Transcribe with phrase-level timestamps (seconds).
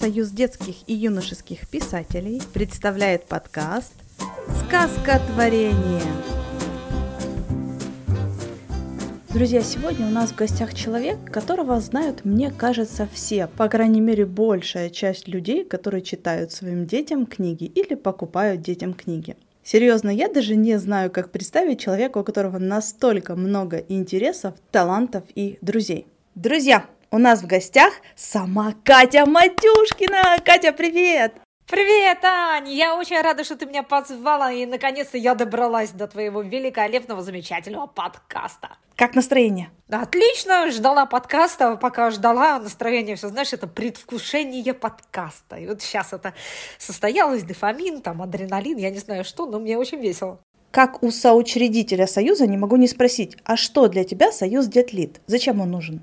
[0.00, 3.92] Союз детских и юношеских писателей представляет подкаст
[4.64, 6.00] «Сказка творения».
[9.28, 13.46] Друзья, сегодня у нас в гостях человек, которого знают, мне кажется, все.
[13.46, 19.36] По крайней мере, большая часть людей, которые читают своим детям книги или покупают детям книги.
[19.62, 25.58] Серьезно, я даже не знаю, как представить человека, у которого настолько много интересов, талантов и
[25.60, 26.06] друзей.
[26.34, 30.38] Друзья, у нас в гостях сама Катя Матюшкина.
[30.44, 31.34] Катя, привет!
[31.66, 32.72] Привет, Аня!
[32.72, 37.86] Я очень рада, что ты меня позвала, и наконец-то я добралась до твоего великолепного, замечательного
[37.86, 38.76] подкаста.
[38.96, 39.70] Как настроение?
[39.88, 45.56] Отлично, ждала подкаста, пока ждала настроение, все, знаешь, это предвкушение подкаста.
[45.56, 46.34] И вот сейчас это
[46.78, 50.40] состоялось, дофамин, там, адреналин, я не знаю что, но мне очень весело.
[50.70, 55.20] Как у соучредителя Союза не могу не спросить, а что для тебя Союз Детлит?
[55.26, 56.00] Зачем он нужен?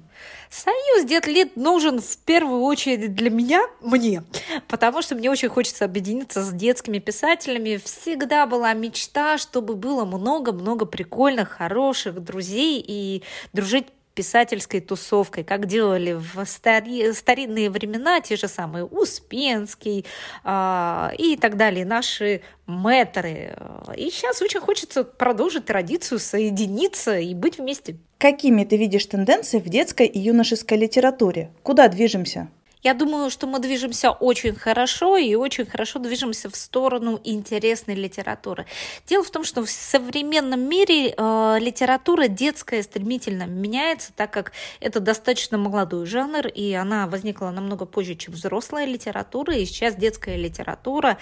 [0.49, 4.23] Союз Детлит нужен в первую очередь для меня, мне,
[4.67, 7.79] потому что мне очень хочется объединиться с детскими писателями.
[7.81, 13.23] Всегда была мечта, чтобы было много-много прикольных, хороших друзей и
[13.53, 20.05] дружить писательской тусовкой, как делали в стари, старинные времена те же самые Успенский
[20.43, 23.55] э, и так далее, наши мэтры.
[23.95, 27.97] И сейчас очень хочется продолжить традицию, соединиться и быть вместе.
[28.17, 31.51] Какими ты видишь тенденции в детской и юношеской литературе?
[31.61, 32.49] Куда движемся?
[32.87, 38.65] Я думаю, что мы движемся очень хорошо и очень хорошо движемся в сторону интересной литературы.
[39.05, 45.01] Дело в том, что в современном мире э, литература детская стремительно меняется, так как это
[45.01, 51.17] достаточно молодой жанр, и она возникла намного позже, чем взрослая литература, и сейчас детская литература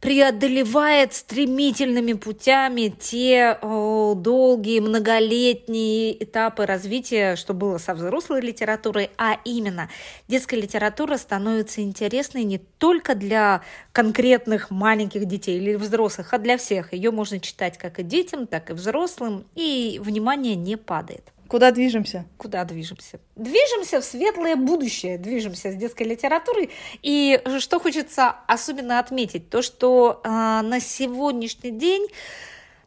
[0.00, 9.38] преодолевает стремительными путями те о, долгие многолетние этапы развития, что было со взрослой литературой, а
[9.44, 9.88] именно
[10.28, 16.92] детская литература становится интересной не только для конкретных маленьких детей или взрослых, а для всех.
[16.92, 21.24] Ее можно читать как и детям, так и взрослым, и внимание не падает.
[21.48, 22.26] Куда движемся?
[22.36, 23.20] Куда движемся?
[23.34, 26.70] Движемся в светлое будущее, движемся с детской литературой.
[27.02, 32.06] И что хочется особенно отметить, то, что э, на сегодняшний день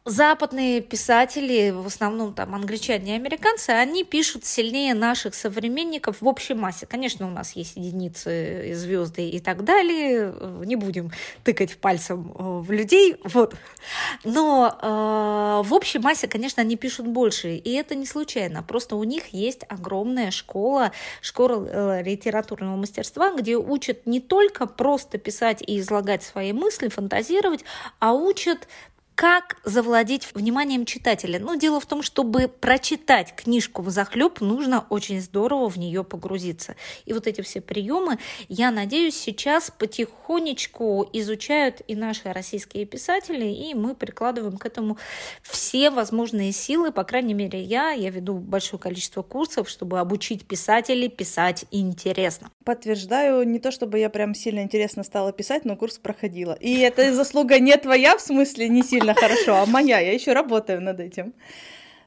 [0.04, 6.56] западные писатели, в основном там англичане и американцы, они пишут сильнее наших современников в общей
[6.56, 6.88] массе.
[6.88, 10.34] Конечно, у нас есть единицы, звезды и так далее.
[10.66, 11.12] Не будем
[11.44, 13.18] тыкать пальцем э, в людей.
[13.24, 13.56] Вот.
[14.24, 17.56] Но э, в общей массе, конечно, они пишут больше.
[17.56, 18.64] И это не случайно.
[18.64, 20.92] Просто у них есть огромная школа,
[21.22, 27.64] школа э, литературного мастерства, где учат не только просто писать и излагать свои мысли, фантазировать,
[28.00, 28.68] а учат
[29.22, 31.40] как завладеть вниманием читателя?
[31.40, 36.76] Ну, дело в том, чтобы прочитать книжку в захлеб, нужно очень здорово в нее погрузиться.
[37.06, 38.18] И вот эти все приемы,
[38.50, 44.98] я надеюсь, сейчас потихонечку изучают и наши российские писатели, и мы прикладываем к этому
[45.44, 46.92] все возможные силы.
[46.92, 52.50] По крайней мере, я, я веду большое количество курсов, чтобы обучить писателей писать интересно.
[52.66, 56.54] Подтверждаю, не то чтобы я прям сильно интересно стала писать, но курс проходила.
[56.54, 60.34] И это заслуга не твоя, в смысле, не сильно действительно хорошо, а моя, я еще
[60.34, 61.34] работаю над этим.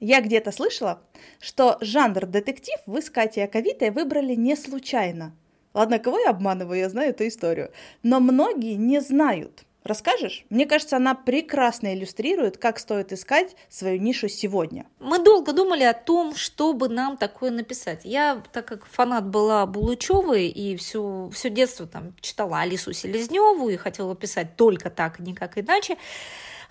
[0.01, 1.01] Я где-то слышала,
[1.41, 5.35] что жанр детектив вы с Катей Аковитой выбрали не случайно.
[5.73, 7.71] Ладно, кого я обманываю, я знаю эту историю.
[8.03, 9.65] Но многие не знают.
[9.85, 10.47] Расскажешь?
[10.49, 14.87] Мне кажется, она прекрасно иллюстрирует, как стоит искать свою нишу сегодня.
[14.99, 18.01] Мы долго думали о том, чтобы нам такое написать.
[18.05, 23.77] Я, так как фанат была Булычевой и все, все детство там читала Алису Селезневу и
[23.77, 25.99] хотела писать только так, никак иначе,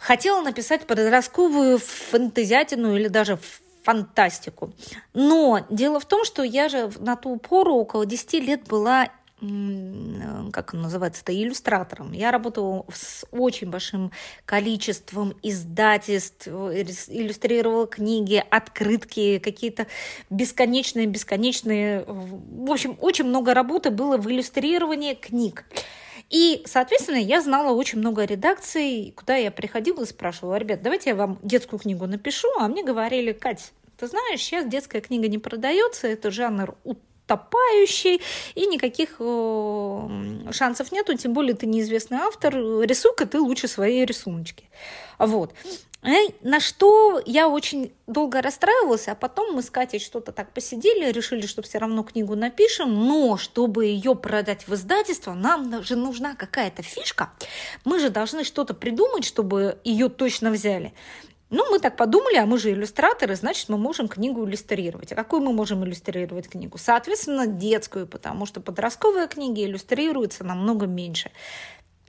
[0.03, 3.39] хотела написать подростковую фантазиатину или даже
[3.83, 4.73] фантастику.
[5.13, 9.09] Но дело в том, что я же на ту пору около 10 лет была
[10.53, 12.13] как он называется-то, иллюстратором.
[12.13, 14.13] Я работала с очень большим
[14.45, 19.87] количеством издательств, иллюстрировала книги, открытки, какие-то
[20.29, 22.05] бесконечные-бесконечные...
[22.07, 25.65] В общем, очень много работы было в иллюстрировании книг.
[26.33, 31.15] И, соответственно, я знала очень много редакций, куда я приходила и спрашивала, ребят, давайте я
[31.15, 36.07] вам детскую книгу напишу, а мне говорили, Кать, ты знаешь, сейчас детская книга не продается,
[36.07, 38.19] это жанр утопающий,
[38.55, 40.09] и никаких э,
[40.51, 44.71] шансов нету, тем более ты неизвестный автор, рисуй-ка ты лучше свои рисуночки.
[45.19, 45.53] Вот.
[46.41, 51.47] На что я очень долго расстраивалась, а потом мы с Катей что-то так посидели, решили,
[51.47, 56.83] что все равно книгу напишем, но чтобы ее продать в издательство, нам же нужна какая-то
[56.83, 57.31] фишка.
[57.85, 60.93] Мы же должны что-то придумать, чтобы ее точно взяли.
[61.49, 65.11] Ну, мы так подумали, а мы же иллюстраторы, значит, мы можем книгу иллюстрировать.
[65.11, 66.79] А какую мы можем иллюстрировать книгу?
[66.79, 71.29] Соответственно, детскую, потому что подростковые книги иллюстрируются намного меньше.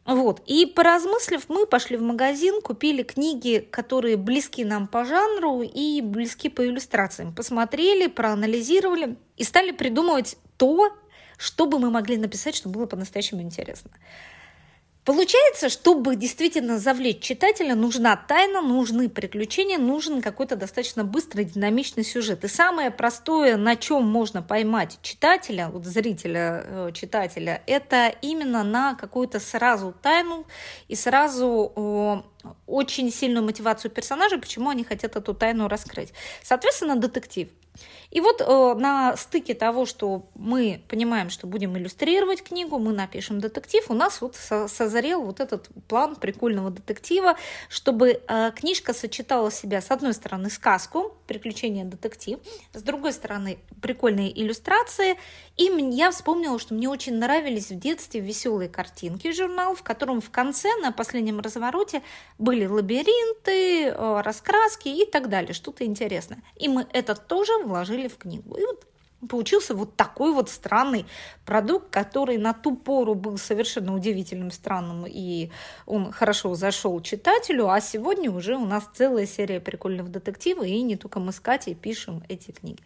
[0.07, 0.43] Вот.
[0.47, 6.49] И поразмыслив, мы пошли в магазин, купили книги, которые близки нам по жанру и близки
[6.51, 7.35] по иллюстрациям.
[7.35, 10.93] Посмотрели, проанализировали и стали придумывать то,
[11.39, 13.91] что бы мы могли написать, чтобы было по-настоящему интересно.
[15.05, 22.43] Получается, чтобы действительно завлечь читателя, нужна тайна, нужны приключения, нужен какой-то достаточно быстрый, динамичный сюжет.
[22.45, 28.95] И самое простое, на чем можно поймать читателя, вот зрителя, э, читателя, это именно на
[28.95, 30.47] какую-то сразу тайну
[30.89, 32.25] и сразу
[32.67, 36.15] очень сильную мотивацию персонажей, почему они хотят эту тайну раскрыть.
[36.43, 37.49] Соответственно, детектив.
[38.15, 43.41] И вот э, на стыке того, что мы понимаем, что будем иллюстрировать книгу, мы напишем
[43.41, 47.37] детектив, у нас вот со созрел вот этот план прикольного детектива,
[47.69, 52.39] чтобы э, книжка сочетала себя, с одной стороны, сказку, приключения детектив,
[52.73, 55.17] с другой стороны, прикольные иллюстрации.
[55.57, 60.31] И я вспомнила, что мне очень нравились в детстве веселые картинки журнал, в котором в
[60.31, 62.03] конце, на последнем развороте,
[62.39, 66.43] были лабиринты, э, раскраски и так далее, что-то интересное.
[66.57, 68.57] И мы это тоже вложили в книгу.
[68.57, 68.87] И вот
[69.29, 71.07] получился вот такой вот странный
[71.45, 75.51] продукт, который на ту пору был совершенно удивительным, странным, и
[75.87, 80.97] он хорошо зашел читателю, а сегодня уже у нас целая серия прикольных детективов, и не
[80.97, 82.81] только мы с Катей пишем эти книги.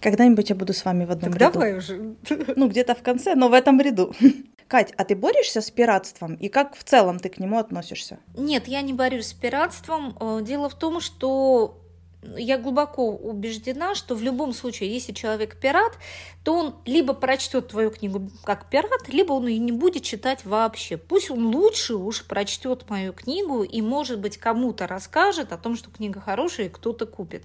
[0.00, 1.52] Когда-нибудь я буду с вами в одном так ряду.
[1.52, 2.16] давай уже.
[2.56, 4.12] Ну, где-то в конце, но в этом ряду.
[4.68, 6.34] Кать, а ты борешься с пиратством?
[6.34, 8.18] И как в целом ты к нему относишься?
[8.36, 10.16] Нет, я не борюсь с пиратством.
[10.18, 11.81] Э, дело в том, что
[12.22, 15.98] я глубоко убеждена, что в любом случае, если человек пират,
[16.44, 20.96] то он либо прочтет твою книгу как пират, либо он ее не будет читать вообще.
[20.96, 25.90] Пусть он лучше уж прочтет мою книгу и, может быть, кому-то расскажет о том, что
[25.90, 27.44] книга хорошая и кто-то купит.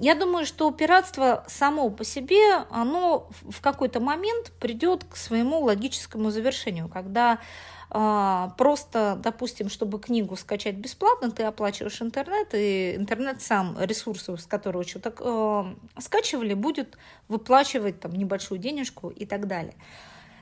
[0.00, 6.30] Я думаю, что пиратство само по себе, оно в какой-то момент придет к своему логическому
[6.30, 7.40] завершению, когда
[7.88, 14.84] просто, допустим, чтобы книгу скачать бесплатно, ты оплачиваешь интернет, и интернет сам ресурсы, с которого
[14.84, 16.98] что-то э, скачивали, будет
[17.28, 19.74] выплачивать там небольшую денежку и так далее.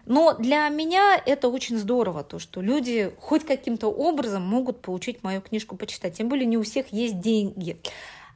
[0.06, 5.40] Но для меня это очень здорово, то, что люди хоть каким-то образом могут получить мою
[5.40, 6.16] книжку почитать.
[6.16, 7.80] Тем более не у всех есть деньги.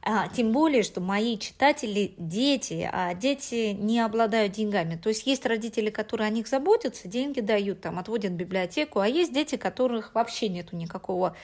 [0.03, 4.95] А, тем более, что мои читатели– дети, а дети не обладают деньгами.
[4.95, 9.07] То есть есть родители, которые о них заботятся, деньги дают, там, отводят в библиотеку, а
[9.07, 11.35] есть дети, которых вообще нету никакого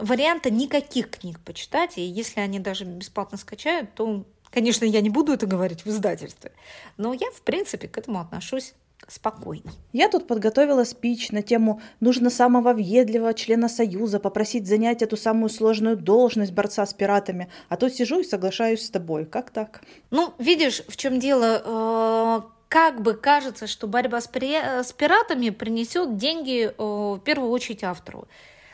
[0.00, 5.32] варианта никаких книг почитать, и если они даже бесплатно скачают, то, конечно, я не буду
[5.32, 6.52] это говорить в издательстве,
[6.96, 8.72] но я, в принципе, к этому отношусь
[9.08, 9.70] спокойно.
[9.92, 15.48] Я тут подготовила спич на тему «Нужно самого въедливого члена Союза попросить занять эту самую
[15.48, 19.26] сложную должность борца с пиратами», а тут сижу и соглашаюсь с тобой.
[19.26, 19.82] Как так?
[20.10, 21.62] Ну, видишь, в чем дело?
[21.64, 28.28] Э, как бы кажется, что борьба с, пиратами принесет деньги э, в первую очередь автору.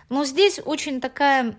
[0.08, 1.56] Но здесь очень такая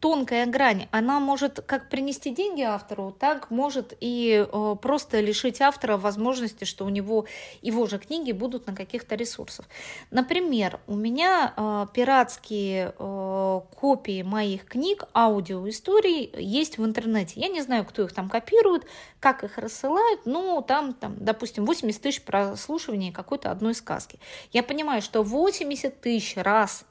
[0.00, 0.86] тонкая грань.
[0.92, 6.84] Она может как принести деньги автору, так может и э, просто лишить автора возможности, что
[6.84, 7.26] у него
[7.62, 9.66] его же книги будут на каких-то ресурсах.
[10.10, 17.40] Например, у меня э, пиратские э, копии моих книг, аудиоисторий есть в интернете.
[17.40, 18.86] Я не знаю, кто их там копирует,
[19.18, 24.20] как их рассылают, но там, там допустим, 80 тысяч прослушиваний какой-то одной сказки.
[24.52, 26.84] Я понимаю, что 80 тысяч раз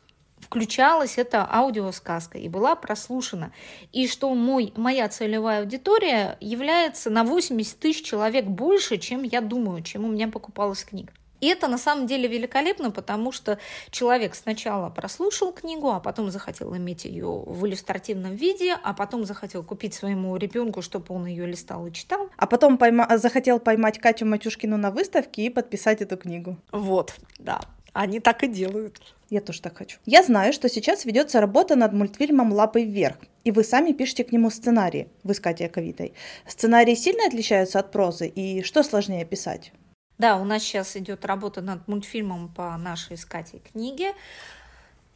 [0.43, 3.51] включалась эта аудиосказка и была прослушана.
[3.91, 9.81] И что мой, моя целевая аудитория является на 80 тысяч человек больше, чем я думаю,
[9.83, 11.11] чем у меня покупалась книга.
[11.43, 13.59] И это на самом деле великолепно, потому что
[13.91, 19.61] человек сначала прослушал книгу, а потом захотел иметь ее в иллюстративном виде, а потом захотел
[19.61, 22.29] купить своему ребенку, чтобы он ее листал и читал.
[22.37, 23.17] А потом пойма...
[23.17, 26.55] захотел поймать Катю Матюшкину на выставке и подписать эту книгу.
[26.71, 27.59] Вот, да.
[27.91, 29.01] Они так и делают.
[29.33, 29.97] Я тоже так хочу.
[30.05, 34.31] Я знаю, что сейчас ведется работа над мультфильмом «Лапой вверх», и вы сами пишете к
[34.31, 36.13] нему сценарии, вы с Катей Аковитой.
[36.45, 39.73] Сценарии сильно отличаются от прозы, и что сложнее писать?
[40.19, 44.13] Да, у нас сейчас идет работа над мультфильмом по нашей с Катей книге.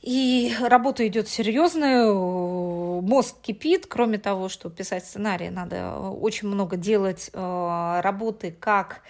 [0.01, 3.85] И работа идет серьезная, мозг кипит.
[3.85, 9.03] Кроме того, что писать сценарий, надо очень много делать э, работы, как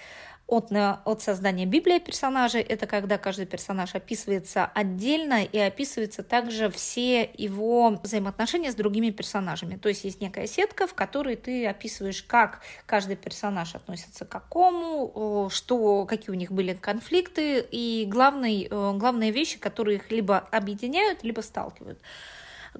[0.47, 2.61] от, от создания Библии персонажей.
[2.61, 9.75] Это когда каждый персонаж описывается отдельно и описываются также все его взаимоотношения с другими персонажами.
[9.75, 15.49] То есть есть некая сетка, в которой ты описываешь, как каждый персонаж относится к какому,
[15.51, 21.41] что, какие у них были конфликты и главные, главные вещи, которые их либо объединяют, либо
[21.41, 21.99] сталкивают.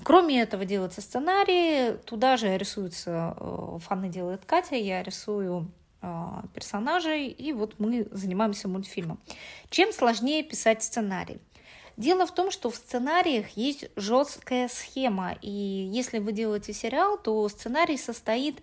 [0.03, 5.71] Кроме этого делается сценарий, туда же рисуется, э, фаны делает Катя, я рисую
[6.53, 9.19] персонажей, и вот мы занимаемся мультфильмом.
[9.69, 11.39] Чем сложнее писать сценарий?
[11.97, 17.49] Дело в том, что в сценариях есть жесткая схема, и если вы делаете сериал, то
[17.49, 18.61] сценарий состоит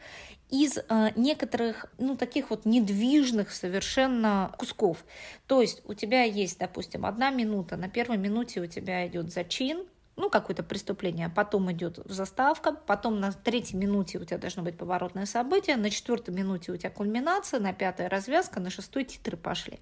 [0.50, 5.04] из э, некоторых, ну, таких вот недвижных совершенно кусков.
[5.48, 9.84] То есть у тебя есть, допустим, одна минута, на первой минуте у тебя идет зачин,
[10.16, 15.26] ну, какое-то преступление, потом идет заставка, потом на третьей минуте у тебя должно быть поворотное
[15.26, 19.80] событие, на четвертой минуте у тебя кульминация, на пятой развязка, на шестой титры пошли.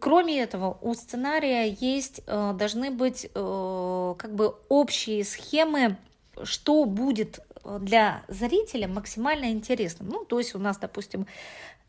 [0.00, 5.96] Кроме этого, у сценария есть, э, должны быть э, как бы общие схемы,
[6.42, 7.40] что будет
[7.80, 10.08] для зрителя максимально интересным.
[10.08, 11.26] Ну, то есть у нас, допустим,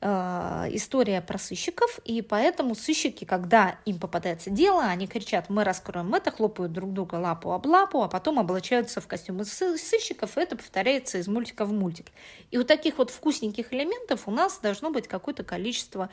[0.02, 6.14] Э, история про сыщиков, и поэтому сыщики, когда им попадается дело, они кричат, мы раскроем
[6.14, 10.58] это, хлопают друг друга лапу об лапу, а потом облачаются в костюмы сыщиков, и это
[10.58, 12.08] повторяется из мультика в мультик.
[12.52, 16.10] И вот таких вот вкусненьких элементов у нас должно быть какое-то количество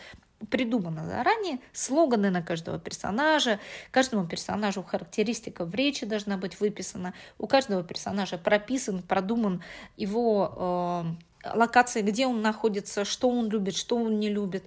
[0.50, 3.58] придумано заранее, слоганы на каждого персонажа,
[3.90, 9.62] каждому персонажу характеристика в речи должна быть выписана, у каждого персонажа прописан, продуман
[9.96, 14.64] его э, локации, где он находится, что он любит, что он не любит.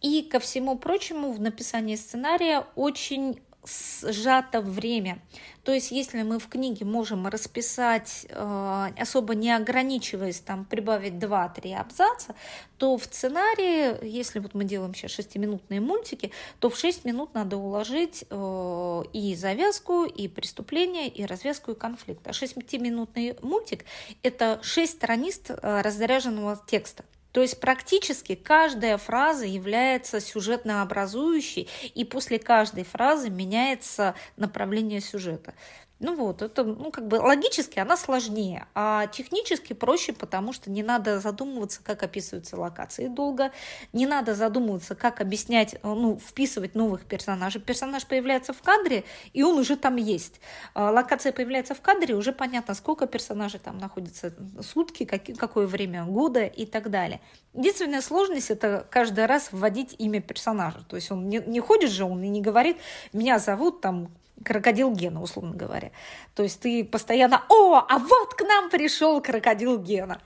[0.00, 5.18] И ко всему прочему в написании сценария очень сжато время.
[5.64, 11.74] То есть, если мы в книге можем расписать, э, особо не ограничиваясь, там, прибавить 2-3
[11.74, 12.34] абзаца,
[12.78, 17.56] то в сценарии, если вот мы делаем сейчас 6-минутные мультики, то в 6 минут надо
[17.56, 22.26] уложить э, и завязку, и преступление, и развязку, и конфликт.
[22.26, 23.84] А 6-минутный мультик–
[24.24, 27.04] это 6 страниц э, разряженного текста.
[27.32, 35.54] То есть практически каждая фраза является сюжетно-образующей, и после каждой фразы меняется направление сюжета.
[36.02, 40.82] Ну вот, это, ну, как бы логически она сложнее, а технически проще, потому что не
[40.82, 43.52] надо задумываться, как описываются локации долго,
[43.92, 47.60] не надо задумываться, как объяснять, ну, вписывать новых персонажей.
[47.60, 50.40] Персонаж появляется в кадре, и он уже там есть.
[50.74, 56.04] А локация появляется в кадре, уже понятно, сколько персонажей там находится, сутки, как, какое время
[56.04, 57.20] года и так далее.
[57.54, 60.84] Единственная сложность– это каждый раз вводить имя персонажа.
[60.88, 62.78] То есть он не, не ходит же, он и не говорит,
[63.12, 64.10] меня зовут там
[64.44, 65.90] крокодил Гена, условно говоря.
[66.34, 70.20] То есть ты постоянно, о, а вот к нам пришел крокодил Гена.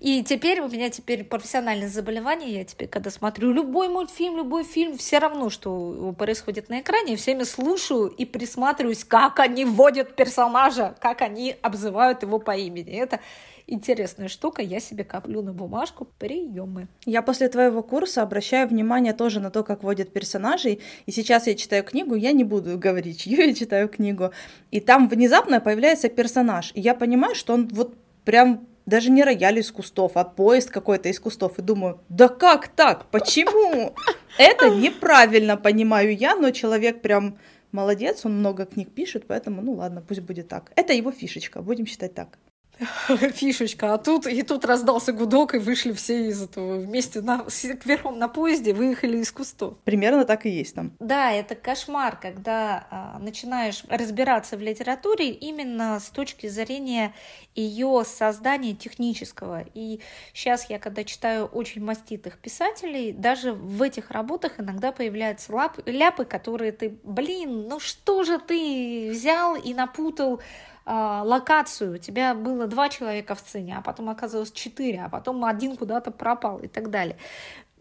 [0.00, 4.96] И теперь у меня теперь профессиональное заболевание, я теперь, когда смотрю любой мультфильм, любой фильм,
[4.96, 11.22] все равно, что происходит на экране, всеми слушаю и присматриваюсь, как они вводят персонажа, как
[11.22, 12.92] они обзывают его по имени.
[12.92, 13.20] Это
[13.72, 16.88] интересная штука, я себе коплю на бумажку приемы.
[17.04, 21.54] Я после твоего курса обращаю внимание тоже на то, как водят персонажей, и сейчас я
[21.54, 24.30] читаю книгу, я не буду говорить, чью я читаю книгу,
[24.70, 29.58] и там внезапно появляется персонаж, и я понимаю, что он вот прям даже не рояль
[29.58, 31.58] из кустов, а поезд какой-то из кустов.
[31.58, 33.06] И думаю, да как так?
[33.10, 33.94] Почему?
[34.38, 37.38] Это неправильно, понимаю я, но человек прям
[37.70, 40.72] молодец, он много книг пишет, поэтому, ну ладно, пусть будет так.
[40.76, 42.38] Это его фишечка, будем считать так.
[43.34, 43.94] фишечка.
[43.94, 47.44] А тут и тут раздался гудок, и вышли все из этого вместе на,
[47.84, 49.78] верхом на поезде, выехали из кустов.
[49.84, 50.92] Примерно так и есть там.
[50.98, 57.14] Да, это кошмар, когда а, начинаешь разбираться в литературе именно с точки зрения
[57.54, 59.64] ее создания технического.
[59.74, 60.00] И
[60.32, 66.24] сейчас я, когда читаю очень маститых писателей, даже в этих работах иногда появляются лап, ляпы,
[66.24, 70.40] которые ты, блин, ну что же ты взял и напутал
[70.84, 75.76] локацию, у тебя было два человека в сцене, а потом оказалось четыре, а потом один
[75.76, 77.16] куда-то пропал и так далее.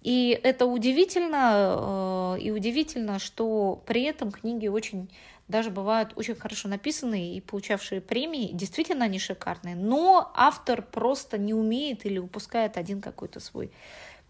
[0.02, 5.10] И это удивительно, э, и удивительно, что при этом книги очень
[5.48, 11.54] даже бывают очень хорошо написанные и получавшие премии, действительно они шикарные, но автор просто не
[11.54, 13.72] умеет или упускает один какой-то свой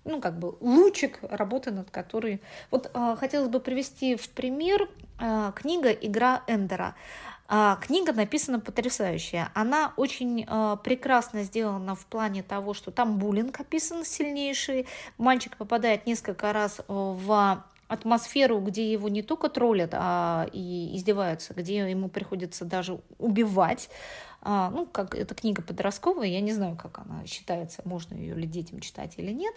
[0.04, 2.42] ну, как бы лучик работы, над которой...
[2.72, 6.96] Вот э, хотелось бы привести в пример э, книга «Игра Эндера».
[7.53, 9.51] А, книга написана потрясающая.
[9.53, 14.88] Она очень а, прекрасно сделана в плане того, что там буллинг описан сильнейший.
[15.17, 21.53] Мальчик попадает несколько раз э, в атмосферу, где его не только троллят, а и издеваются,
[21.53, 23.89] где ему приходится даже убивать.
[24.42, 28.48] А, ну, как эта книга подростковая, я не знаю, как она считается, можно ее ли
[28.48, 29.54] детям читать или нет.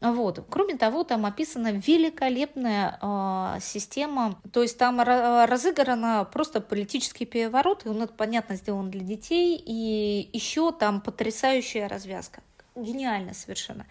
[0.00, 0.44] Вот.
[0.48, 7.88] Кроме того, там описана великолепная э, система, то есть там разыграна просто политический переворот, и
[7.88, 12.42] он, это, понятно, сделан для детей, и еще там потрясающая развязка.
[12.76, 13.86] Гениально совершенно.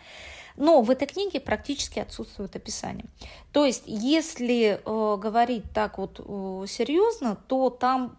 [0.55, 3.05] Но в этой книге практически отсутствует описание.
[3.51, 8.17] То есть, если э, говорить так вот э, серьезно, то там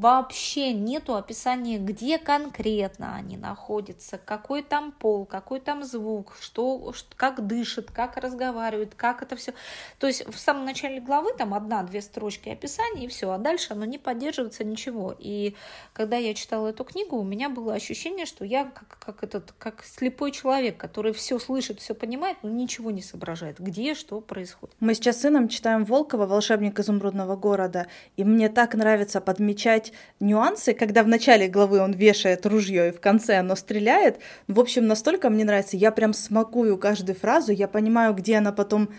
[0.00, 7.46] вообще нету описания, где конкретно они находятся, какой там пол, какой там звук, что, как
[7.46, 9.52] дышит, как разговаривают, как это все.
[9.98, 13.84] То есть в самом начале главы там одна-две строчки описания и все, а дальше оно
[13.84, 15.14] не поддерживается ничего.
[15.18, 15.54] И
[15.92, 19.84] когда я читала эту книгу, у меня было ощущение, что я как, как этот, как
[19.84, 24.74] слепой человек, который все слышит, все понимает, но ничего не соображает, где что происходит.
[24.80, 29.89] Мы сейчас с сыном читаем Волкова «Волшебник изумрудного города», и мне так нравится подмечать
[30.20, 34.18] нюансы, когда в начале главы он вешает ружье и в конце оно стреляет.
[34.48, 38.90] В общем, настолько мне нравится, я прям смакую каждую фразу, я понимаю, где она потом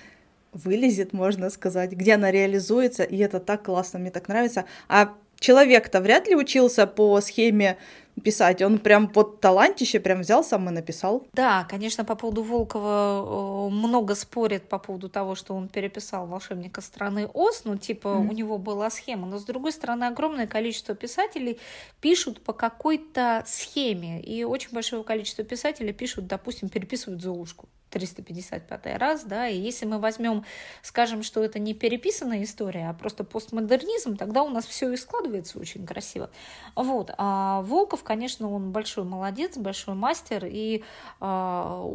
[0.53, 4.65] вылезет, можно сказать, где она реализуется, и это так классно, мне так нравится.
[4.89, 7.77] А человек-то вряд ли учился по схеме
[8.23, 8.61] писать.
[8.61, 11.25] Он прям под талантище прям взял сам и написал.
[11.33, 17.27] Да, конечно, по поводу Волкова много спорят по поводу того, что он переписал «Волшебника страны
[17.33, 18.29] Оз», ну, типа, mm-hmm.
[18.29, 19.27] у него была схема.
[19.27, 21.57] Но, с другой стороны, огромное количество писателей
[21.99, 24.21] пишут по какой-то схеме.
[24.21, 27.67] И очень большое количество писателей пишут, допустим, переписывают «Золушку».
[27.91, 30.45] 355 раз, да, и если мы возьмем,
[30.81, 35.59] скажем, что это не переписанная история, а просто постмодернизм, тогда у нас все и складывается
[35.59, 36.29] очень красиво.
[36.75, 37.11] Вот.
[37.17, 40.83] А Волков, конечно, он большой молодец, большой мастер, и
[41.19, 41.85] а,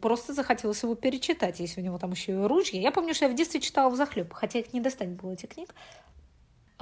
[0.00, 2.80] просто захотелось его перечитать, если у него там еще и ружья.
[2.80, 5.50] Я помню, что я в детстве читала в захлеб, хотя их не достать было, этих
[5.50, 5.74] книг.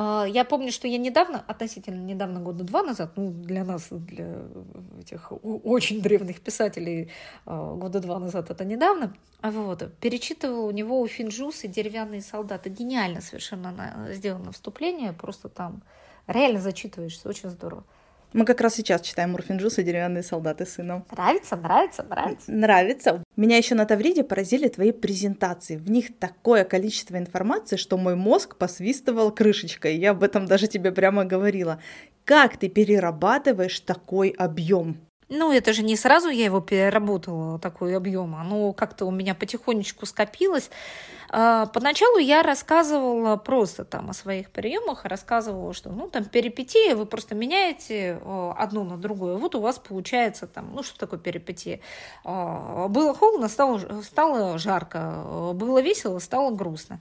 [0.03, 4.45] А, я помню, что я недавно, относительно недавно, года два назад, ну, для нас, для
[4.99, 7.11] этих очень древних писателей,
[7.45, 12.71] а, года два назад это недавно, вот, перечитывала у него Урфин Джюс и «Деревянные солдаты».
[12.71, 15.83] Гениально совершенно сделано вступление, просто там
[16.27, 17.85] реально зачитываешься, очень здорово.
[18.33, 21.05] Мы как раз сейчас читаем Урфин Джюс и деревянные солдаты сыном.
[21.11, 22.53] Нравится, нравится, нравится.
[22.53, 23.25] Нравится.
[23.37, 25.77] Меня еще на Тавриде поразили твои презентации.
[25.77, 29.97] В них такое количество информации, что мой мозг посвистывал крышечкой.
[29.97, 31.81] Я об этом даже тебе прямо говорила.
[32.25, 34.99] Как ты перерабатываешь такой объем?
[35.33, 38.35] Ну, это же не сразу я его переработала, такой объем.
[38.35, 40.71] Оно как-то у меня потихонечку скопилось.
[41.29, 47.07] А, поначалу я рассказывала просто там о своих приемах, рассказывала, что ну там перипетия, вы
[47.07, 48.21] просто меняете
[48.57, 49.37] одно на другое.
[49.37, 51.79] Вот у вас получается там, ну что такое перипетия?
[52.25, 57.01] А, было холодно, стало, стало жарко, было весело, стало грустно.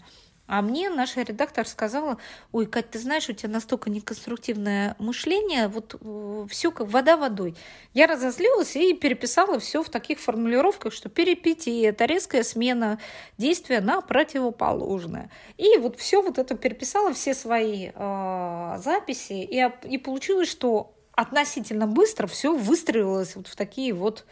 [0.50, 2.18] А мне наша редактор сказала,
[2.52, 7.56] ой, Кать, ты знаешь, у тебя настолько неконструктивное мышление, вот э, все как вода водой.
[7.94, 13.00] Я разозлилась и переписала все в таких формулировках, что перипетия– это резкая смена
[13.38, 15.30] действия на противоположное.
[15.58, 21.86] И вот все вот это переписала, все свои э, записи, и, и получилось, что относительно
[21.86, 24.26] быстро все выстроилось вот в такие вот,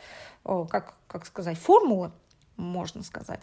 [0.46, 2.12] э, как, как сказать, формулы,
[2.56, 3.42] можно сказать.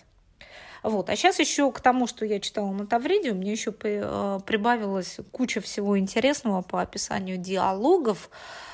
[0.84, 1.08] Вот.
[1.08, 5.18] А сейчас еще к тому, что я читала на Тавриде, у меня еще э, прибавилась
[5.32, 8.28] куча всего интересного по описанию диалогов.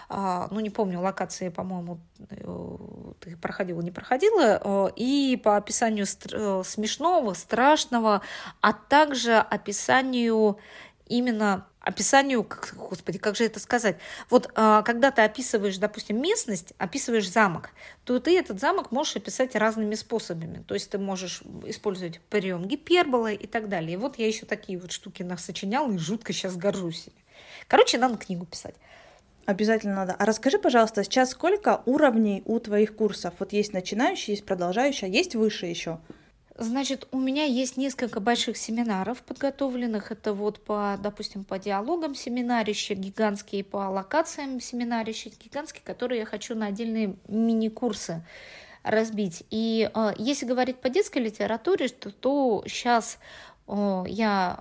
[0.08, 6.04] А, ну, не помню, локации, по-моему, э, ты проходила, не проходила, э, и по описанию
[6.64, 8.22] смешного, страшного,
[8.60, 10.58] а также описанию
[11.06, 13.96] именно описанию, как, господи, как же это сказать?
[14.28, 17.70] Вот а, когда ты описываешь, допустим, местность, описываешь замок,
[18.04, 20.62] то ты этот замок можешь описать разными способами.
[20.66, 23.94] То есть ты можешь использовать прием гиперболы и так далее.
[23.94, 27.08] И вот я еще такие вот штуки насочиняла и жутко сейчас горжусь.
[27.66, 28.74] Короче, надо книгу писать.
[29.46, 30.14] Обязательно надо.
[30.18, 33.34] А расскажи, пожалуйста, сейчас сколько уровней у твоих курсов?
[33.38, 35.98] Вот есть начинающий, есть продолжающий, а есть выше еще?
[36.60, 40.12] Значит, у меня есть несколько больших семинаров подготовленных.
[40.12, 46.54] Это вот по, допустим, по диалогам семинарище гигантские, по локациям семинарище гигантские, которые я хочу
[46.54, 48.22] на отдельные мини-курсы
[48.82, 49.42] разбить.
[49.48, 53.18] И э, если говорить по детской литературе, то, то сейчас
[53.66, 54.58] э, я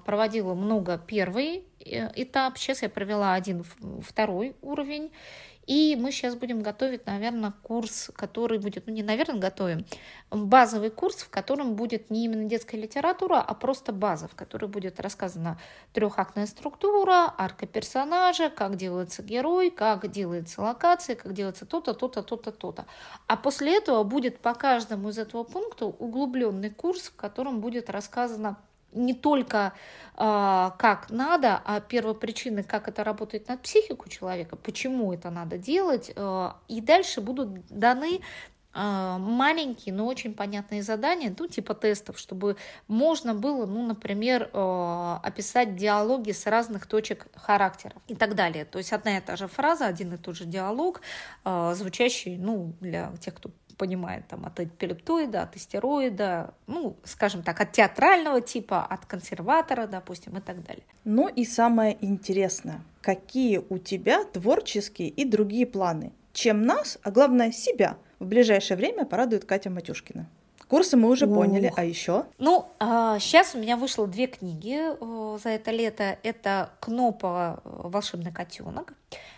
[0.00, 3.66] э, проводила много первый э, этап, сейчас я провела один
[4.00, 5.12] второй уровень.
[5.66, 9.86] И мы сейчас будем готовить, наверное, курс, который будет, ну не наверное готовим,
[10.30, 14.98] базовый курс, в котором будет не именно детская литература, а просто база, в которой будет
[14.98, 15.60] рассказана
[15.92, 22.50] трехактная структура, арка персонажа, как делается герой, как делается локация, как делается то-то, то-то, то-то,
[22.50, 22.86] то-то.
[23.28, 28.58] А после этого будет по каждому из этого пункта углубленный курс, в котором будет рассказано
[28.92, 29.72] не только
[30.16, 36.12] э, как надо, а первопричины, как это работает на психику человека, почему это надо делать,
[36.14, 38.20] э, и дальше будут даны
[38.74, 42.56] а, маленькие, но очень понятные задания, ну, типа тестов, чтобы
[42.88, 48.64] можно было, ну, например, описать диалоги с разных точек характеров и так далее.
[48.64, 51.02] То есть одна и та же фраза, один и тот же диалог,
[51.44, 57.72] звучащий, ну, для тех, кто понимает там от эпилептоида, от истероида, ну, скажем так, от
[57.72, 60.84] театрального типа, от консерватора, допустим, и так далее.
[61.04, 66.12] Ну и самое интересное, какие у тебя творческие и другие планы?
[66.32, 70.28] Чем нас, а главное себя, в ближайшее время порадует Катя Матюшкина?
[70.72, 71.34] Курсы мы уже Ух.
[71.34, 72.24] поняли, а еще?
[72.38, 74.80] Ну, а, сейчас у меня вышло две книги
[75.38, 76.16] за это лето.
[76.22, 78.94] Это Кнопа «Волшебный котенок».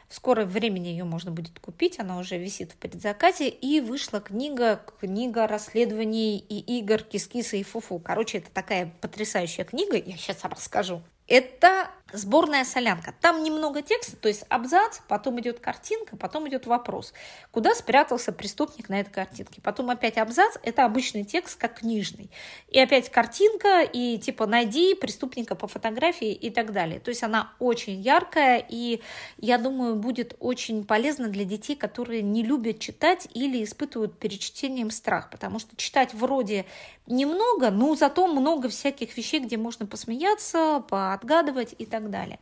[0.09, 3.49] В скором времени ее можно будет купить, она уже висит в предзаказе.
[3.49, 7.99] И вышла книга, книга расследований и игр Кис-Киса и Фуфу.
[7.99, 11.03] Короче, это такая потрясающая книга, я сейчас расскажу.
[11.27, 13.15] Это сборная солянка.
[13.21, 17.13] Там немного текста, то есть абзац, потом идет картинка, потом идет вопрос.
[17.51, 19.61] Куда спрятался преступник на этой картинке?
[19.61, 22.31] Потом опять абзац, это обычный текст, как книжный.
[22.69, 27.01] И опять картинка, и типа найди преступника по фотографии и так далее.
[27.01, 29.03] То есть она очень яркая, и
[29.39, 34.91] я думаю, будет очень полезна для детей, которые не любят читать или испытывают перед чтением
[34.91, 36.65] страх, потому что читать вроде
[37.07, 42.39] немного, но зато много всяких вещей, где можно посмеяться, поотгадывать и так далее.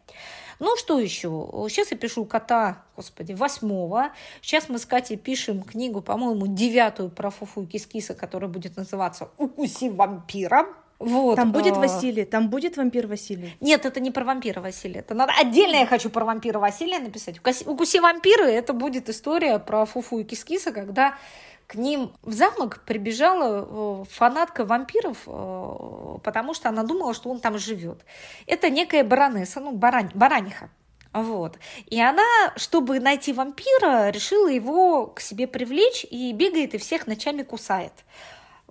[0.58, 1.48] Ну, что еще?
[1.68, 4.12] Сейчас я пишу кота, господи, восьмого.
[4.40, 9.30] Сейчас мы с Катей пишем книгу, по-моему, девятую про Фуфу и Кис-Киса, которая будет называться
[9.38, 10.66] «Укуси вампира».
[11.00, 11.34] Вот.
[11.34, 11.80] Там будет а.
[11.80, 13.56] Василий, там будет вампир Василий.
[13.60, 15.00] Нет, это не про вампира Василия.
[15.00, 17.40] Это надо отдельно я хочу про вампира Василия написать.
[17.66, 21.16] Укуси вампиры это будет история про Фуфу и Кис-Киса, когда
[21.72, 27.40] к ним в замок прибежала э, фанатка вампиров, э, потому что она думала, что он
[27.40, 28.04] там живет.
[28.46, 30.68] Это некая баронесса, ну, барань, бараниха.
[31.14, 31.58] Вот.
[31.86, 37.42] И она, чтобы найти вампира, решила его к себе привлечь и бегает и всех ночами
[37.42, 37.92] кусает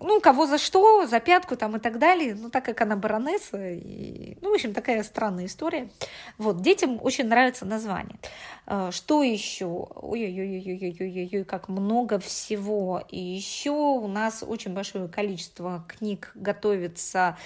[0.02, 2.36] ну, кого за что, за пятку там и так далее.
[2.36, 5.90] Ну, так как она баронесса, и, ну, в общем, такая странная история.
[6.38, 8.18] Вот, детям очень нравится название.
[8.66, 9.66] А, что еще?
[9.66, 13.04] Ой-ой-ой-ой-ой-ой-ой, как много всего.
[13.10, 17.38] И еще у нас очень большое количество книг готовится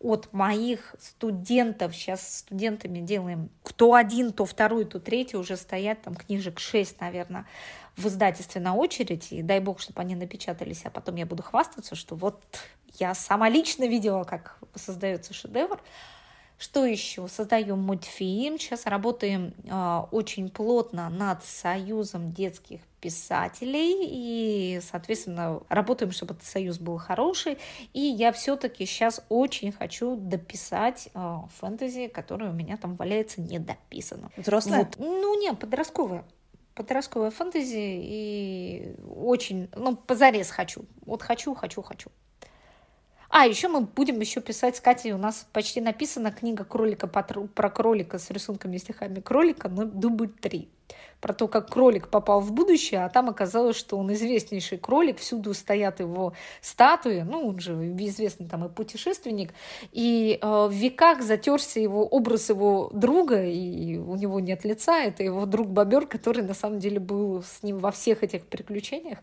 [0.00, 1.94] от моих студентов.
[1.94, 5.36] Сейчас с студентами делаем кто один, то второй, то третий.
[5.36, 7.46] Уже стоят там книжек шесть, наверное,
[7.96, 11.94] в издательстве на очередь, и дай бог, чтобы они напечатались, а потом я буду хвастаться,
[11.94, 12.42] что вот
[12.98, 15.80] я сама лично видела, как создается шедевр.
[16.58, 17.26] Что еще?
[17.26, 18.56] Создаем мультфильм.
[18.56, 26.78] Сейчас работаем э, очень плотно над союзом детских писателей и, соответственно, работаем, чтобы этот союз
[26.78, 27.58] был хороший.
[27.94, 34.30] И я все-таки сейчас очень хочу дописать э, фэнтези, которое у меня там валяется недописано.
[34.36, 34.84] Взрослая?
[34.84, 34.98] Вот.
[34.98, 36.24] Ну, нет, подростковая
[36.74, 40.84] подростковая фэнтези и очень, ну, позарез хочу.
[41.06, 42.10] Вот хочу, хочу, хочу.
[43.28, 47.70] А, еще мы будем еще писать с Катей, у нас почти написана книга кролика про
[47.70, 50.68] кролика с рисунками и стихами кролика, но дубль три.
[51.20, 55.54] Про то, как кролик попал в будущее, а там оказалось, что он известнейший кролик, всюду
[55.54, 59.54] стоят его статуи, ну, он же известный там и путешественник,
[59.92, 65.22] и э, в веках затерся его образ его друга, и у него нет лица, это
[65.22, 69.18] его друг Бобер, который на самом деле был с ним во всех этих приключениях.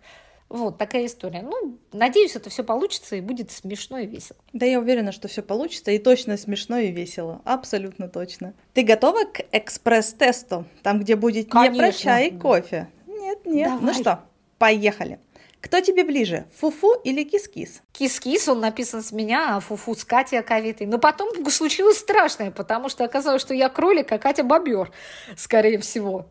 [0.50, 1.44] Вот такая история.
[1.44, 4.40] Ну, надеюсь, это все получится и будет смешно и весело.
[4.52, 7.42] Да, я уверена, что все получится и точно смешно и весело.
[7.46, 8.56] Абсолютно точно.
[8.74, 10.66] Ты готова к экспресс-тесту?
[10.82, 11.74] Там, где будет Конечно.
[11.74, 12.90] не про чай и кофе.
[13.06, 13.70] Нет, нет.
[13.70, 13.94] Ну Давай.
[13.94, 14.20] Ну что,
[14.58, 15.20] поехали.
[15.62, 17.82] Кто тебе ближе, Фуфу или Кис-Кис?
[17.92, 20.88] Кис-Кис, он написан с меня, а Фуфу с Катей Аковитой.
[20.88, 24.92] Но потом случилось страшное, потому что оказалось, что я кролик, а Катя бобер,
[25.36, 26.28] скорее всего.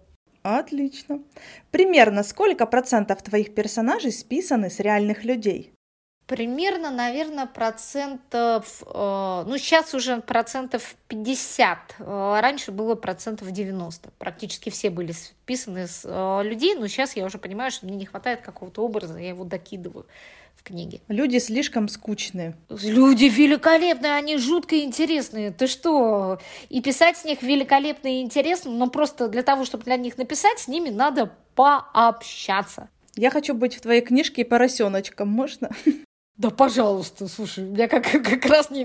[0.57, 1.21] Отлично.
[1.71, 5.75] Примерно сколько процентов твоих персонажей списаны с реальных людей?
[6.27, 14.11] Примерно, наверное, процентов, э, ну сейчас уже процентов 50, э, раньше было процентов 90.
[14.19, 18.07] Практически все были списаны с э, людей, но сейчас я уже понимаю, что мне не
[18.07, 20.07] хватает какого-то образа, я его докидываю
[20.59, 21.01] в книге.
[21.09, 22.57] Люди слишком скучные.
[22.69, 25.51] Люди великолепные, они жутко интересные.
[25.53, 26.41] Ты что?
[26.69, 30.59] И писать с них великолепно и интересно, но просто для того, чтобы для них написать,
[30.59, 32.89] с ними надо пообщаться.
[33.15, 35.71] Я хочу быть в твоей книжке поросеночком, можно?
[36.39, 38.85] Да, пожалуйста, слушай, мне как, как раз не,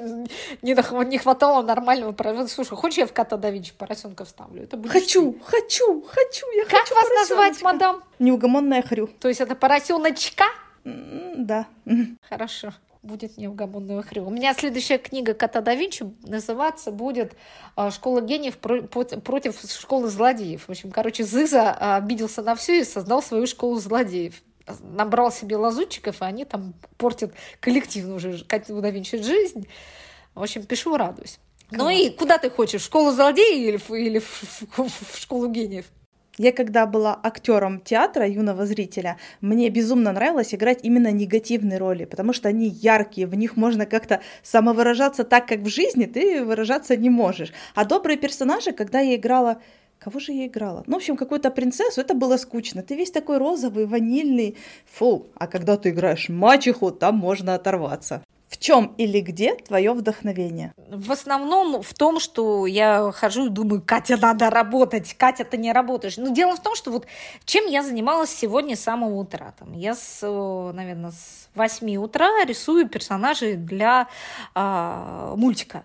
[0.63, 2.49] не, не хватало нормального поросенка.
[2.51, 4.63] Слушай, хочешь, я в кота да Винчи поросенка вставлю?
[4.63, 5.39] Это хочу, ты.
[5.45, 8.03] хочу, хочу, я как хочу вас назвать, мадам?
[8.17, 9.07] Неугомонная хрю.
[9.19, 10.45] То есть это поросеночка?
[10.83, 11.67] Да.
[12.29, 14.25] Хорошо будет неугомонная хрю.
[14.25, 17.35] У меня следующая книга Кота да Винчи называться будет
[17.75, 20.63] а, «Школа гениев против школы злодеев».
[20.63, 24.41] В общем, короче, Зыза а, обиделся на все и создал свою школу злодеев
[24.81, 29.67] набрал себе лазутчиков, и они там портят коллективно уже Катю да Винчи жизнь.
[30.35, 31.39] В общем, пишу, радуюсь.
[31.71, 32.81] Ну и куда ты хочешь?
[32.81, 34.43] В школу злодеев или, в, или в,
[34.77, 35.85] в, в школу гениев?
[36.39, 42.33] Я когда была актером театра юного зрителя, мне безумно нравилось играть именно негативные роли, потому
[42.33, 47.11] что они яркие, в них можно как-то самовыражаться так, как в жизни ты выражаться не
[47.11, 47.53] можешь.
[47.75, 49.61] А добрые персонажи, когда я играла
[49.99, 50.83] Кого же я играла?
[50.85, 52.81] Ну, в общем, какую-то принцессу, это было скучно.
[52.81, 54.57] Ты весь такой розовый, ванильный.
[54.85, 58.21] Фу, а когда ты играешь мачеху, там можно оторваться.
[58.63, 60.73] Чем или где твое вдохновение?
[60.87, 65.73] В основном в том, что я хожу и думаю, Катя, надо работать, Катя, ты не
[65.73, 66.15] работаешь.
[66.15, 67.05] Но дело в том, что вот
[67.43, 69.53] чем я занималась сегодня с самого утра.
[69.59, 74.07] Там, я, с, наверное, с 8 утра рисую персонажей для
[74.55, 75.83] э, мультика.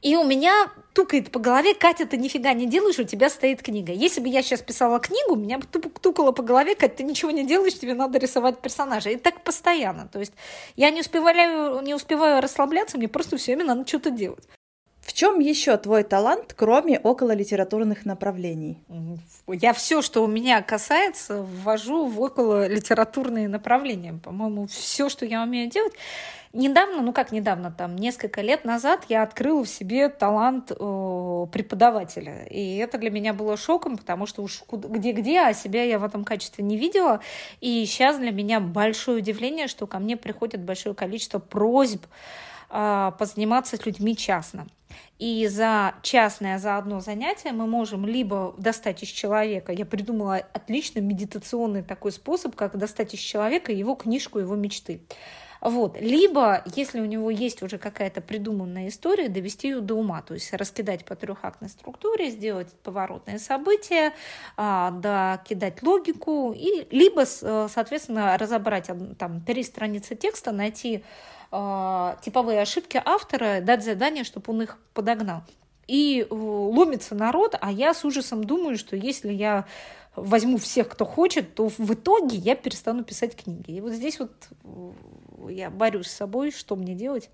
[0.00, 3.92] И у меня тукает по голове, Катя, ты нифига не делаешь, у тебя стоит книга.
[3.92, 7.44] Если бы я сейчас писала книгу, меня бы тукало по голове, Катя, ты ничего не
[7.44, 9.10] делаешь, тебе надо рисовать персонажа.
[9.10, 10.08] И так постоянно.
[10.08, 10.32] То есть
[10.76, 14.44] я не успеваю, не успеваю расслабляться, мне просто все время надо что-то делать.
[15.04, 18.78] В чем еще твой талант, кроме около литературных направлений?
[19.46, 24.14] Я все, что у меня касается, ввожу в около литературные направления.
[24.24, 25.92] По-моему, все, что я умею делать,
[26.54, 32.44] Недавно, ну как недавно, там несколько лет назад я открыла в себе талант э, преподавателя.
[32.44, 36.22] И это для меня было шоком, потому что уж где-где, а себя я в этом
[36.22, 37.18] качестве не видела.
[37.60, 42.06] И сейчас для меня большое удивление, что ко мне приходит большое количество просьб
[42.70, 44.68] э, позаниматься с людьми частно.
[45.18, 51.02] И за частное, за одно занятие мы можем либо достать из человека, я придумала отличный
[51.02, 55.00] медитационный такой способ, как достать из человека его книжку, его мечты.
[55.64, 55.98] Вот.
[55.98, 60.52] Либо, если у него есть уже какая-то придуманная история, довести ее до ума, то есть
[60.52, 64.12] раскидать по трехактной структуре, сделать поворотные события,
[64.58, 71.02] а, да, кидать логику, и, либо, э, соответственно, разобрать там три страницы текста, найти
[71.50, 75.44] а, типовые ошибки автора, дать задание, чтобы он их подогнал.
[75.86, 79.64] И э, ломится народ, а я с ужасом думаю, что если я
[80.16, 83.72] возьму всех, кто хочет, то в итоге я перестану писать книги.
[83.72, 84.32] И вот здесь вот
[85.48, 87.30] я борюсь с собой, что мне делать,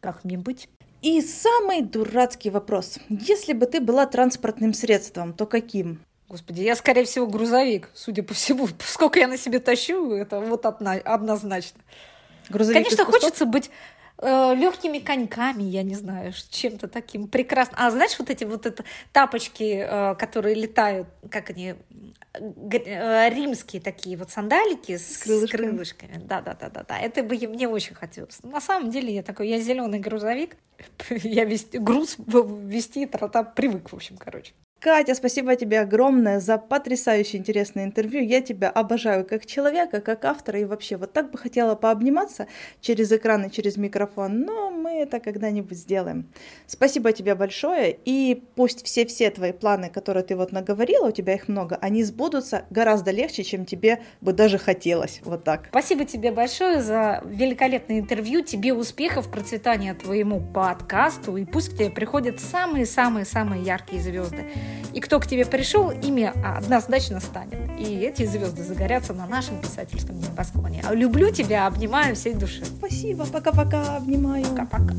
[0.00, 0.68] как мне быть.
[1.02, 2.98] И самый дурацкий вопрос.
[3.08, 6.00] Если бы ты была транспортным средством, то каким?
[6.28, 8.68] Господи, я, скорее всего, грузовик, судя по всему.
[8.78, 11.80] Сколько я на себе тащу, это вот однозначно.
[12.48, 13.70] Грузовик Конечно, хочется быть
[14.22, 17.76] э, легкими коньками, я не знаю, чем-то таким прекрасным.
[17.78, 21.74] А знаешь, вот эти вот это тапочки, э, которые летают, как они,
[22.34, 25.66] э, римские такие вот сандалики с, с крылышками.
[25.66, 26.20] крылышками.
[26.24, 26.98] Да, да, да, да, да.
[26.98, 28.42] Это бы мне очень хотелось.
[28.42, 30.56] На самом деле я такой, я зеленый грузовик,
[31.10, 34.52] я вести, груз вести, трота привык, в общем, короче.
[34.82, 38.20] Катя, спасибо тебе огромное за потрясающе интересное интервью.
[38.20, 40.96] Я тебя обожаю как человека, как автора и вообще.
[40.96, 42.48] Вот так бы хотела пообниматься
[42.80, 46.26] через экран и через микрофон, но мы это когда-нибудь сделаем.
[46.66, 51.46] Спасибо тебе большое, и пусть все-все твои планы, которые ты вот наговорила, у тебя их
[51.46, 55.20] много, они сбудутся гораздо легче, чем тебе бы даже хотелось.
[55.22, 55.68] Вот так.
[55.68, 58.42] Спасибо тебе большое за великолепное интервью.
[58.42, 64.46] Тебе успехов, процветания твоему подкасту, и пусть к тебе приходят самые-самые-самые яркие звезды.
[64.92, 67.58] И кто к тебе пришел, ими однозначно станет.
[67.78, 70.84] И эти звезды загорятся на нашем писательском небосклоне.
[70.90, 72.64] Люблю тебя, обнимаю всей души.
[72.64, 74.44] Спасибо, пока-пока, обнимаю.
[74.44, 74.94] Пока-пока.